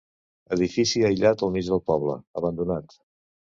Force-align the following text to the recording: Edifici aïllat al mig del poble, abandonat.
Edifici 0.55 1.03
aïllat 1.09 1.45
al 1.49 1.53
mig 1.57 1.69
del 1.69 1.83
poble, 1.93 2.19
abandonat. 2.43 3.01